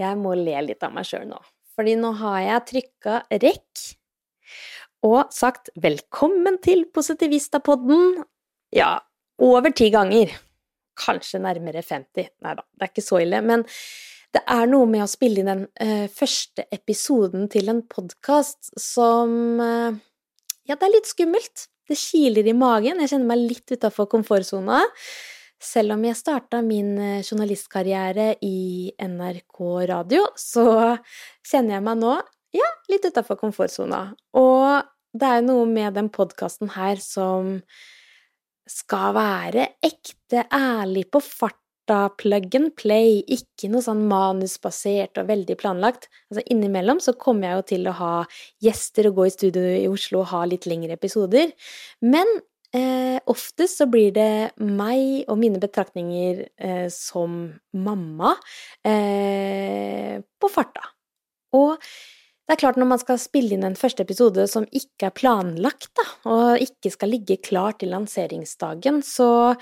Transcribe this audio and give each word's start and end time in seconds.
Jeg 0.00 0.16
må 0.16 0.34
le 0.38 0.56
litt 0.64 0.84
av 0.86 0.94
meg 0.96 1.06
sjøl 1.08 1.26
nå, 1.28 1.38
fordi 1.76 1.96
nå 2.00 2.14
har 2.22 2.40
jeg 2.46 2.66
trykka 2.70 3.22
rekk 3.42 3.86
og 5.06 5.32
sagt 5.32 5.70
velkommen 5.80 6.58
til 6.64 6.84
Positivistapodden, 6.92 8.20
ja, 8.76 8.98
over 9.40 9.72
ti 9.74 9.88
ganger. 9.92 10.32
Kanskje 11.00 11.40
nærmere 11.40 11.82
50. 11.82 12.28
Nei 12.44 12.54
da, 12.58 12.64
det 12.76 12.86
er 12.86 12.92
ikke 12.92 13.04
så 13.06 13.20
ille. 13.22 13.40
Men 13.44 13.64
det 14.34 14.42
er 14.44 14.68
noe 14.70 14.86
med 14.90 15.04
å 15.04 15.10
spille 15.10 15.42
inn 15.42 15.50
den 15.50 15.64
uh, 15.80 16.06
første 16.12 16.66
episoden 16.74 17.48
til 17.50 17.72
en 17.72 17.82
podkast 17.88 18.72
som 18.78 19.32
uh, 19.62 19.90
Ja, 20.68 20.76
det 20.76 20.86
er 20.86 20.94
litt 20.98 21.10
skummelt. 21.10 21.66
Det 21.88 21.96
kiler 21.98 22.46
i 22.46 22.54
magen. 22.54 23.00
Jeg 23.02 23.14
kjenner 23.14 23.32
meg 23.32 23.48
litt 23.48 23.72
utafor 23.72 24.06
komfortsona. 24.12 24.84
Selv 25.60 25.92
om 25.92 26.04
jeg 26.06 26.16
starta 26.16 26.62
min 26.64 26.94
eh, 26.96 27.20
journalistkarriere 27.20 28.32
i 28.46 28.90
NRK 28.96 29.58
Radio, 29.90 30.24
så 30.40 30.64
kjenner 31.44 31.76
jeg 31.76 31.84
meg 31.84 32.00
nå, 32.00 32.14
ja, 32.56 32.70
litt 32.90 33.04
utafor 33.04 33.36
komfortsona. 33.40 34.06
Og 34.40 34.88
det 35.12 35.28
er 35.28 35.44
noe 35.44 35.66
med 35.68 35.98
den 35.98 36.08
podkasten 36.12 36.72
her 36.78 37.00
som 37.02 37.58
skal 38.70 39.14
være 39.16 39.66
ekte 39.84 40.46
ærlig 40.54 41.08
på 41.12 41.20
farta, 41.24 42.04
plug 42.16 42.54
and 42.54 42.72
play, 42.78 43.18
ikke 43.26 43.68
noe 43.72 43.82
sånn 43.82 44.04
manusbasert 44.08 45.18
og 45.18 45.26
veldig 45.28 45.56
planlagt. 45.58 46.06
Altså 46.30 46.44
innimellom 46.54 47.02
så 47.02 47.16
kommer 47.18 47.50
jeg 47.50 47.58
jo 47.58 47.66
til 47.72 47.90
å 47.90 47.96
ha 47.98 48.12
gjester 48.62 49.10
og 49.10 49.18
gå 49.18 49.26
i 49.26 49.34
studio 49.34 49.64
i 49.74 49.88
Oslo 49.90 50.22
og 50.22 50.30
ha 50.30 50.44
litt 50.46 50.70
lengre 50.70 50.94
episoder, 50.96 51.50
men 52.06 52.30
Eh, 52.70 53.18
oftest 53.26 53.80
så 53.80 53.86
blir 53.90 54.12
det 54.14 54.52
meg 54.62 55.24
og 55.26 55.40
mine 55.40 55.58
betraktninger 55.58 56.44
eh, 56.54 56.86
som 56.94 57.48
mamma 57.74 58.36
eh, 58.86 60.20
på 60.22 60.50
farta. 60.52 60.84
Og 61.58 61.74
det 61.80 62.54
er 62.54 62.60
klart, 62.62 62.78
når 62.78 62.90
man 62.92 63.02
skal 63.02 63.18
spille 63.22 63.56
inn 63.56 63.66
en 63.66 63.78
første 63.78 64.06
episode 64.06 64.46
som 64.50 64.68
ikke 64.70 65.08
er 65.08 65.16
planlagt, 65.18 65.90
da, 65.98 66.06
og 66.30 66.62
ikke 66.62 66.94
skal 66.94 67.12
ligge 67.14 67.40
klar 67.42 67.74
til 67.78 67.90
lanseringsdagen, 67.94 69.02
så 69.06 69.54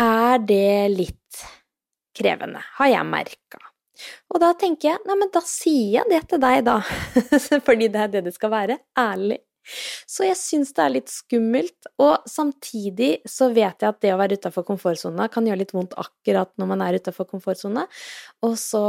er 0.00 0.40
det 0.44 0.96
litt 0.96 1.42
krevende, 2.16 2.62
har 2.80 2.92
jeg 2.92 3.08
merka. 3.08 3.60
Og 4.32 4.40
da 4.40 4.52
tenker 4.56 4.94
jeg, 4.94 5.04
nei, 5.08 5.16
men 5.16 5.32
da 5.32 5.40
sier 5.44 5.98
jeg 5.98 6.12
det 6.12 6.22
til 6.32 6.40
deg, 6.40 6.64
da, 6.68 6.78
fordi 7.68 7.88
det 7.92 8.04
er 8.04 8.12
det 8.16 8.26
det 8.28 8.36
skal 8.36 8.52
være, 8.52 8.80
ærlig 9.00 9.42
så 10.06 10.26
jeg 10.28 10.38
syns 10.38 10.72
det 10.76 10.84
er 10.84 10.94
litt 10.94 11.10
skummelt, 11.12 11.90
og 12.02 12.26
samtidig 12.30 13.10
så 13.28 13.50
vet 13.50 13.82
jeg 13.82 13.90
at 13.90 14.00
det 14.04 14.14
å 14.14 14.20
være 14.20 14.38
utafor 14.38 14.66
komfortsona 14.68 15.26
kan 15.32 15.48
gjøre 15.48 15.64
litt 15.64 15.74
vondt 15.74 15.96
akkurat 15.98 16.52
når 16.60 16.70
man 16.72 16.84
er 16.86 17.00
utafor 17.00 17.28
komfortsona, 17.30 17.86
og 18.46 18.54
så 18.60 18.84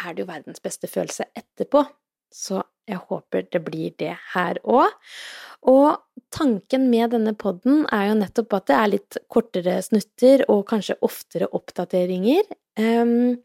er 0.00 0.14
det 0.14 0.24
jo 0.24 0.30
verdens 0.30 0.62
beste 0.64 0.90
følelse 0.90 1.28
etterpå. 1.38 1.84
Så 2.30 2.60
jeg 2.86 3.00
håper 3.10 3.46
det 3.50 3.62
blir 3.66 3.94
det 3.98 4.14
her 4.34 4.58
òg. 4.62 4.92
Og 5.70 5.98
tanken 6.32 6.86
med 6.92 7.12
denne 7.14 7.34
podden 7.38 7.84
er 7.92 8.08
jo 8.10 8.18
nettopp 8.20 8.54
at 8.58 8.68
det 8.70 8.76
er 8.78 8.92
litt 8.94 9.18
kortere 9.30 9.76
snutter 9.84 10.46
og 10.48 10.64
kanskje 10.70 10.98
oftere 11.06 11.50
oppdateringer. 11.56 12.46
Um, 12.80 13.42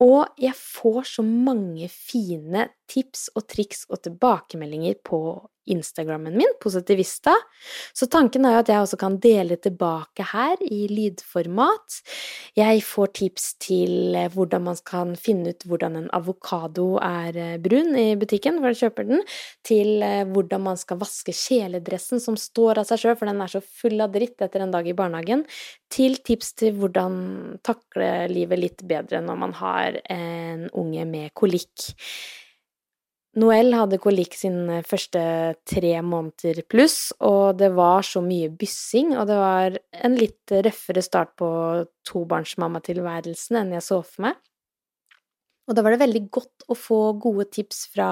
og 0.00 0.30
jeg 0.40 0.56
får 0.56 1.02
så 1.16 1.24
mange 1.26 1.90
fine 1.92 2.70
tips 2.90 3.28
og 3.36 3.46
triks 3.50 3.86
og 3.90 4.02
tilbakemeldinger 4.04 4.98
på 5.06 5.20
Instagrammen 5.70 6.36
min, 6.36 6.52
Positivista. 6.60 7.34
Så 7.92 8.06
tanken 8.10 8.44
er 8.44 8.56
jo 8.56 8.62
at 8.64 8.70
jeg 8.72 8.82
også 8.82 8.98
kan 9.00 9.18
dele 9.22 9.58
tilbake 9.60 10.24
her 10.32 10.60
i 10.66 10.80
lydformat. 10.90 12.00
Jeg 12.58 12.82
får 12.86 13.12
tips 13.20 13.46
til 13.62 14.16
eh, 14.18 14.30
hvordan 14.32 14.64
man 14.66 14.80
kan 14.86 15.14
finne 15.20 15.54
ut 15.54 15.66
hvordan 15.68 15.98
en 16.00 16.08
avokado 16.16 16.88
er 17.04 17.38
eh, 17.38 17.58
brun 17.62 17.94
i 17.98 18.08
butikken 18.18 18.58
for 18.58 18.72
jeg 18.72 18.80
kjøper 18.82 19.08
den, 19.12 19.22
til 19.66 20.02
eh, 20.06 20.24
hvordan 20.26 20.64
man 20.70 20.80
skal 20.80 21.00
vaske 21.02 21.34
kjeledressen 21.36 22.22
som 22.22 22.38
står 22.40 22.82
av 22.82 22.90
seg 22.90 23.04
sjøl, 23.04 23.16
for 23.20 23.30
den 23.30 23.44
er 23.44 23.52
så 23.52 23.62
full 23.62 24.00
av 24.02 24.16
dritt 24.16 24.42
etter 24.42 24.64
en 24.64 24.74
dag 24.74 24.88
i 24.88 24.96
barnehagen, 24.96 25.46
til 25.92 26.18
tips 26.24 26.54
til 26.58 26.76
hvordan 26.80 27.60
takle 27.66 28.10
livet 28.32 28.64
litt 28.64 28.84
bedre 28.88 29.22
når 29.22 29.40
man 29.44 29.56
har 29.60 30.02
en 30.10 30.68
unge 30.72 31.06
med 31.08 31.34
kolikk. 31.38 31.90
Noel 33.38 33.70
hadde 33.78 34.00
kolikk 34.02 34.34
sine 34.34 34.80
første 34.82 35.20
tre 35.68 35.92
måneder 36.02 36.64
pluss, 36.66 37.12
og 37.22 37.60
det 37.60 37.68
var 37.76 38.02
så 38.02 38.18
mye 38.24 38.48
byssing, 38.50 39.12
og 39.14 39.28
det 39.30 39.36
var 39.38 39.76
en 40.02 40.16
litt 40.18 40.54
røffere 40.66 41.04
start 41.04 41.36
på 41.38 41.50
tobarnsmammatilværelsen 42.10 43.60
enn 43.60 43.76
jeg 43.76 43.86
så 43.86 44.00
for 44.02 44.26
meg. 44.26 44.40
Og 45.70 45.76
da 45.78 45.84
var 45.86 45.94
det 45.94 46.02
veldig 46.02 46.24
godt 46.34 46.66
å 46.66 46.74
få 46.74 46.98
gode 47.22 47.46
tips 47.54 47.84
fra 47.92 48.10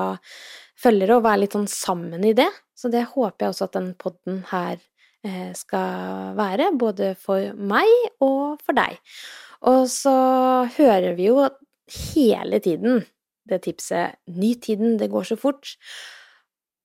følgere 0.79 1.19
og 1.19 1.27
være 1.27 1.43
litt 1.43 1.59
sånn 1.59 1.67
sammen 1.71 2.23
i 2.23 2.37
det. 2.39 2.47
Så 2.79 2.87
det 2.93 3.09
håper 3.11 3.49
jeg 3.49 3.57
også 3.57 3.67
at 3.67 3.75
den 3.75 3.89
podden 3.99 4.45
her 4.53 4.77
eh, 5.27 5.51
skal 5.59 6.39
være, 6.39 6.71
både 6.79 7.17
for 7.19 7.59
meg 7.59 7.91
og 8.23 8.63
for 8.63 8.79
deg. 8.79 9.01
Og 9.67 9.89
så 9.91 10.15
hører 10.79 11.19
vi 11.19 11.33
jo 11.33 11.49
hele 12.15 12.63
tiden 12.63 13.03
det 13.49 13.63
tipset 13.67 14.17
'Nyt 14.29 14.63
tiden, 14.69 14.97
det 15.01 15.11
går 15.11 15.29
så 15.29 15.37
fort'. 15.37 15.77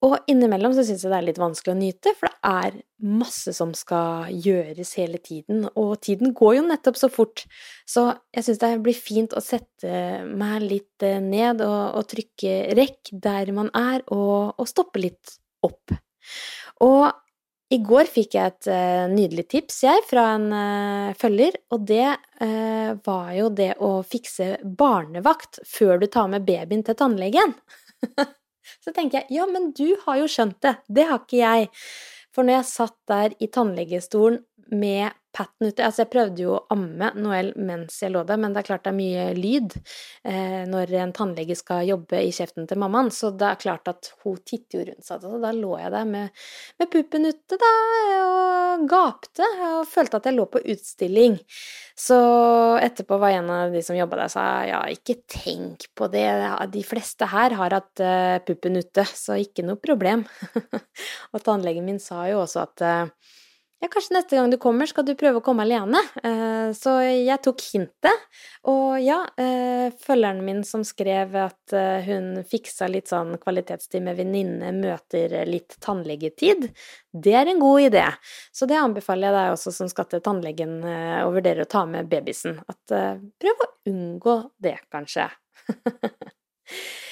Og 0.03 0.17
innimellom 0.27 0.73
så 0.75 0.83
syns 0.83 1.05
jeg 1.05 1.13
det 1.13 1.17
er 1.17 1.25
litt 1.29 1.39
vanskelig 1.39 1.71
å 1.71 1.79
nyte, 1.79 2.11
for 2.19 2.27
det 2.27 2.49
er 2.49 2.81
masse 3.07 3.53
som 3.55 3.71
skal 3.77 4.33
gjøres 4.35 4.91
hele 4.99 5.19
tiden, 5.23 5.63
og 5.79 5.93
tiden 6.03 6.33
går 6.35 6.57
jo 6.57 6.65
nettopp 6.67 6.99
så 6.99 7.07
fort. 7.11 7.45
Så 7.87 8.09
jeg 8.35 8.43
syns 8.43 8.59
det 8.59 8.71
blir 8.83 8.97
fint 8.97 9.35
å 9.35 9.43
sette 9.43 10.25
meg 10.27 10.65
litt 10.65 11.07
eh, 11.07 11.21
ned 11.23 11.63
og, 11.63 12.01
og 12.01 12.09
trykke 12.11 12.75
rekk 12.75 13.13
der 13.15 13.53
man 13.55 13.71
er, 13.71 14.03
og, 14.11 14.59
og 14.59 14.67
stoppe 14.67 15.05
litt 15.05 15.37
opp. 15.63 15.95
Og 16.83 17.22
i 17.73 17.79
går 17.81 18.09
fikk 18.11 18.35
jeg 18.37 18.51
et 18.51 18.69
uh, 18.69 19.05
nydelig 19.11 19.47
tips, 19.49 19.79
jeg, 19.85 20.03
fra 20.05 20.27
en 20.35 20.47
uh, 20.53 21.15
følger, 21.17 21.57
og 21.73 21.87
det 21.89 22.05
uh, 22.05 22.93
var 23.05 23.31
jo 23.37 23.49
det 23.55 23.71
å 23.81 23.95
fikse 24.05 24.57
barnevakt 24.63 25.61
før 25.67 26.01
du 26.01 26.07
tar 26.11 26.29
med 26.31 26.45
babyen 26.47 26.83
til 26.85 26.97
tannlegen. 26.99 27.55
Så 28.83 28.93
tenker 28.93 29.21
jeg, 29.21 29.39
ja, 29.39 29.47
men 29.49 29.71
du 29.75 29.95
har 30.05 30.21
jo 30.21 30.29
skjønt 30.29 30.59
det, 30.63 30.75
det 30.87 31.07
har 31.09 31.23
ikke 31.23 31.41
jeg. 31.41 31.69
For 32.33 32.45
når 32.45 32.59
jeg 32.59 32.69
satt 32.69 32.97
der 33.09 33.35
i 33.39 33.49
tannlegestolen 33.53 34.41
med 34.73 35.13
patten 35.33 35.69
uti. 35.69 35.81
Altså, 35.83 36.03
jeg 36.03 36.11
prøvde 36.13 36.43
jo 36.45 36.53
å 36.55 36.63
amme 36.73 37.09
Noel 37.17 37.51
mens 37.57 37.97
jeg 38.03 38.13
lå 38.13 38.23
der, 38.27 38.39
men 38.41 38.53
det 38.53 38.61
er 38.61 38.67
klart 38.69 38.85
det 38.85 38.93
er 38.93 38.97
mye 38.97 39.25
lyd 39.37 39.75
eh, 39.75 40.63
når 40.69 40.93
en 41.01 41.13
tannlege 41.15 41.57
skal 41.57 41.87
jobbe 41.87 42.21
i 42.21 42.31
kjeften 42.35 42.69
til 42.69 42.81
mammaen, 42.81 43.11
så 43.13 43.33
det 43.35 43.49
er 43.49 43.61
klart 43.63 43.89
at 43.91 44.11
hun 44.23 44.37
titter 44.45 44.79
jo 44.79 44.87
rundt 44.91 45.07
seg. 45.07 45.23
Så 45.25 45.41
da 45.43 45.53
lå 45.57 45.73
jeg 45.81 45.93
der 45.95 46.09
med, 46.09 46.45
med 46.81 46.91
puppen 46.93 47.29
ute, 47.29 47.59
da, 47.59 47.71
og 48.23 48.85
gapte 48.89 49.47
og 49.73 49.87
følte 49.89 50.19
at 50.19 50.29
jeg 50.29 50.37
lå 50.37 50.47
på 50.53 50.61
utstilling. 50.73 51.39
Så 51.97 52.17
etterpå 52.81 53.19
var 53.21 53.35
en 53.35 53.51
av 53.53 53.73
de 53.73 53.83
som 53.85 53.97
jobba 53.97 54.23
der, 54.23 54.31
sa 54.33 54.45
ja, 54.65 54.81
ikke 54.89 55.19
tenk 55.29 55.89
på 55.97 56.09
det, 56.13 56.25
de 56.73 56.81
fleste 56.85 57.27
her 57.29 57.53
har 57.59 57.77
hatt 57.77 58.01
uh, 58.01 58.39
puppen 58.45 58.79
ute, 58.81 59.05
så 59.05 59.37
ikke 59.41 59.65
noe 59.65 59.81
problem. 59.81 60.25
og 61.33 61.45
tannlegen 61.45 61.85
min 61.85 62.01
sa 62.01 62.25
jo 62.31 62.41
også 62.43 62.65
at 62.65 62.85
uh, 62.85 63.31
ja, 63.83 63.89
kanskje 63.91 64.15
neste 64.15 64.37
gang 64.37 64.47
du 64.51 64.55
kommer, 64.61 64.87
skal 64.87 65.03
du 65.03 65.11
prøve 65.19 65.41
å 65.41 65.43
komme 65.43 65.65
alene. 65.65 65.99
Eh, 66.23 66.69
så 66.77 66.95
jeg 67.03 67.35
tok 67.43 67.59
hintet. 67.73 68.21
Og 68.71 68.95
ja, 69.03 69.17
eh, 69.35 69.91
følgeren 70.05 70.39
min 70.45 70.61
som 70.63 70.85
skrev 70.87 71.35
at 71.41 71.75
eh, 71.75 72.07
hun 72.07 72.45
fiksa 72.47 72.87
litt 72.87 73.11
sånn 73.11 73.35
kvalitetstid 73.43 74.05
med 74.05 74.21
venninne, 74.21 74.71
møter 74.77 75.35
litt 75.49 75.75
tannlegetid, 75.83 76.69
det 77.11 77.35
er 77.35 77.51
en 77.51 77.59
god 77.59 77.89
idé. 77.89 78.07
Så 78.55 78.69
det 78.71 78.79
anbefaler 78.79 79.27
jeg 79.27 79.37
deg 79.39 79.57
også 79.57 79.75
som 79.75 79.91
skal 79.91 80.07
til 80.07 80.23
tannlegen 80.23 80.79
og 80.83 81.35
vurderer 81.35 81.67
å 81.67 81.69
ta 81.69 81.83
med 81.89 82.07
babysen. 82.09 82.61
At 82.63 82.95
prøv 83.43 83.67
å 83.67 83.71
unngå 83.91 84.37
det, 84.63 84.77
kanskje. 84.93 85.27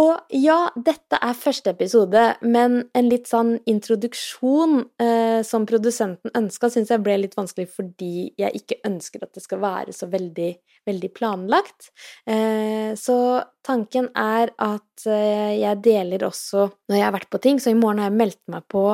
Og 0.00 0.32
ja, 0.32 0.70
dette 0.72 1.18
er 1.20 1.36
første 1.36 1.74
episode, 1.74 2.20
men 2.40 2.78
en 2.96 3.08
litt 3.10 3.28
sånn 3.28 3.58
introduksjon 3.68 4.78
eh, 5.02 5.42
som 5.44 5.66
produsenten 5.68 6.32
ønska, 6.38 6.70
syns 6.72 6.92
jeg 6.94 7.02
ble 7.04 7.18
litt 7.20 7.36
vanskelig 7.36 7.68
fordi 7.74 8.30
jeg 8.40 8.62
ikke 8.62 8.80
ønsker 8.88 9.26
at 9.26 9.36
det 9.36 9.44
skal 9.44 9.60
være 9.60 9.92
så 9.92 10.08
veldig, 10.08 10.48
veldig 10.88 11.10
planlagt. 11.12 11.90
Eh, 12.24 12.96
så 12.96 13.18
tanken 13.66 14.08
er 14.16 14.54
at 14.56 15.04
eh, 15.04 15.60
jeg 15.60 15.82
deler 15.84 16.24
også 16.30 16.70
når 16.88 16.96
jeg 16.96 17.08
har 17.10 17.16
vært 17.18 17.32
på 17.34 17.42
ting, 17.44 17.60
så 17.60 17.74
i 17.74 17.76
morgen 17.76 18.00
har 18.00 18.08
jeg 18.08 18.20
meldt 18.22 18.42
meg 18.54 18.64
på 18.72 18.86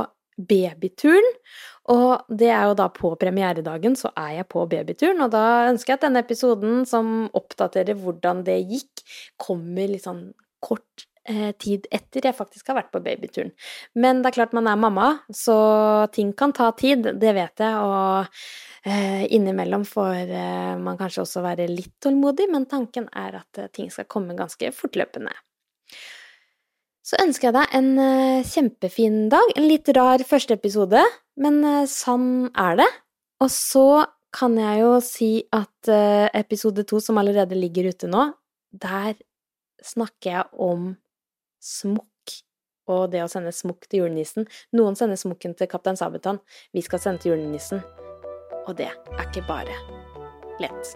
babyturen. 0.51 1.31
Og 1.95 2.27
det 2.43 2.51
er 2.53 2.67
jo 2.69 2.75
da 2.79 2.89
på 2.93 3.13
premieredagen, 3.23 3.95
så 3.97 4.11
er 4.19 4.41
jeg 4.41 4.51
på 4.51 4.67
babyturen, 4.69 5.23
og 5.25 5.31
da 5.33 5.71
ønsker 5.71 5.95
jeg 5.95 6.03
at 6.03 6.05
denne 6.09 6.27
episoden 6.27 6.83
som 6.91 7.31
oppdaterer 7.39 7.97
hvordan 8.03 8.43
det 8.47 8.59
gikk, 8.67 9.07
kommer 9.41 9.89
litt 9.89 10.05
sånn 10.05 10.27
kort 10.65 11.07
eh, 11.29 11.51
tid 11.61 11.87
etter 11.95 12.29
jeg 12.29 12.37
faktisk 12.37 12.71
har 12.71 12.81
vært 12.81 12.93
på 12.95 13.03
babyturen. 13.05 13.53
Men 13.99 14.23
det 14.23 14.31
er 14.31 14.39
klart 14.41 14.57
man 14.57 14.69
er 14.71 14.81
mamma, 14.81 15.11
så 15.35 15.59
ting 16.15 16.33
kan 16.39 16.55
ta 16.57 16.71
tid, 16.79 17.11
det 17.21 17.35
vet 17.37 17.65
jeg, 17.65 17.83
og 17.83 18.89
eh, 18.89 19.25
innimellom 19.35 19.87
får 19.89 20.23
eh, 20.27 20.75
man 20.83 20.99
kanskje 21.01 21.25
også 21.25 21.45
være 21.45 21.69
litt 21.71 21.95
tålmodig, 22.05 22.49
men 22.53 22.69
tanken 22.71 23.09
er 23.17 23.41
at 23.43 23.69
ting 23.77 23.93
skal 23.95 24.09
komme 24.11 24.39
ganske 24.39 24.73
fortløpende. 24.75 25.35
Så 27.09 27.17
ønsker 27.23 27.49
jeg 27.49 27.55
deg 27.57 27.75
en 27.79 28.43
kjempefin 28.45 29.15
dag. 29.33 29.55
En 29.57 29.65
litt 29.65 29.89
rar 29.97 30.21
første 30.29 30.53
episode, 30.59 31.01
men 31.41 31.63
sånn 31.89 32.51
er 32.53 32.77
det. 32.83 32.89
Og 33.41 33.49
så 33.49 33.85
kan 34.37 34.59
jeg 34.61 34.83
jo 34.83 34.91
si 35.01 35.31
at 35.57 35.89
episode 36.37 36.85
to, 36.85 37.01
som 37.01 37.17
allerede 37.17 37.57
ligger 37.57 37.89
ute 37.95 38.11
nå, 38.13 38.27
der 38.77 39.17
snakker 39.85 40.31
jeg 40.31 40.45
om 40.59 40.93
smokk 41.63 42.07
og 42.89 43.11
det 43.13 43.21
å 43.21 43.29
sende 43.31 43.53
smokk 43.53 43.85
til 43.89 44.05
julenissen. 44.05 44.49
Noen 44.77 44.97
sender 44.97 45.21
smokken 45.21 45.55
til 45.59 45.69
Kaptein 45.71 45.99
Sabeltann. 46.01 46.41
Vi 46.73 46.81
skal 46.85 47.03
sende 47.03 47.23
til 47.23 47.35
julenissen. 47.35 47.83
Og 48.69 48.77
det 48.81 48.89
er 48.89 49.25
ikke 49.27 49.45
bare 49.49 49.77
lett. 50.63 50.95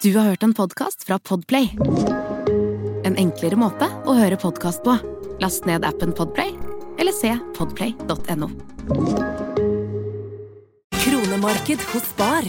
Du 0.00 0.14
har 0.16 0.30
hørt 0.30 0.42
en 0.46 0.54
podkast 0.56 1.04
fra 1.04 1.18
Podplay. 1.18 1.74
En 3.04 3.18
enklere 3.20 3.58
måte 3.60 3.90
å 4.08 4.16
høre 4.16 4.38
podkast 4.40 4.84
på. 4.86 4.96
Last 5.42 5.66
ned 5.68 5.84
appen 5.84 6.14
Podplay 6.16 6.54
eller 7.00 7.12
se 7.16 7.32
podplay.no. 7.56 8.50
Kronemarked 11.00 11.84
hos 11.92 12.14
Bar. 12.16 12.48